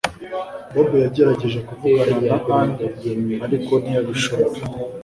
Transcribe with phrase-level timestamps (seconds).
[0.73, 2.85] Bob yagerageje kuvugana na Anne
[3.45, 4.59] ariko ntiyabishobora